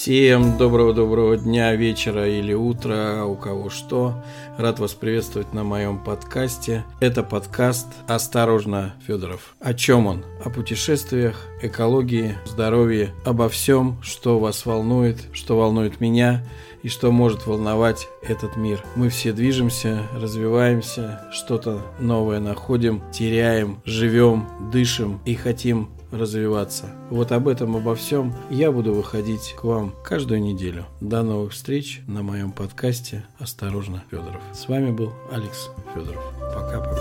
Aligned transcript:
Всем 0.00 0.56
доброго-доброго 0.56 1.36
дня, 1.36 1.74
вечера 1.74 2.28
или 2.28 2.54
утра, 2.54 3.24
у 3.24 3.34
кого 3.34 3.68
что. 3.68 4.22
Рад 4.56 4.78
вас 4.78 4.94
приветствовать 4.94 5.52
на 5.52 5.64
моем 5.64 5.98
подкасте. 5.98 6.84
Это 7.00 7.24
подкаст 7.24 7.88
«Осторожно, 8.06 8.94
Федоров». 9.04 9.56
О 9.58 9.74
чем 9.74 10.06
он? 10.06 10.24
О 10.44 10.50
путешествиях, 10.50 11.44
экологии, 11.62 12.36
здоровье, 12.46 13.12
обо 13.24 13.48
всем, 13.48 14.00
что 14.00 14.38
вас 14.38 14.66
волнует, 14.66 15.18
что 15.32 15.58
волнует 15.58 16.00
меня 16.00 16.46
и 16.84 16.88
что 16.88 17.10
может 17.10 17.48
волновать 17.48 18.06
этот 18.22 18.56
мир. 18.56 18.84
Мы 18.94 19.08
все 19.08 19.32
движемся, 19.32 20.04
развиваемся, 20.14 21.22
что-то 21.32 21.82
новое 21.98 22.38
находим, 22.38 23.02
теряем, 23.10 23.82
живем, 23.84 24.48
дышим 24.70 25.20
и 25.24 25.34
хотим 25.34 25.88
развиваться. 26.10 26.86
Вот 27.10 27.32
об 27.32 27.48
этом, 27.48 27.76
обо 27.76 27.94
всем 27.94 28.34
я 28.50 28.72
буду 28.72 28.92
выходить 28.92 29.54
к 29.58 29.64
вам 29.64 29.94
каждую 30.04 30.40
неделю. 30.40 30.86
До 31.00 31.22
новых 31.22 31.52
встреч 31.52 32.02
на 32.06 32.22
моем 32.22 32.52
подкасте 32.52 33.24
«Осторожно, 33.38 34.04
Федоров». 34.10 34.42
С 34.52 34.68
вами 34.68 34.90
был 34.90 35.12
Алекс 35.30 35.70
Федоров. 35.94 36.24
Пока-пока. 36.54 36.97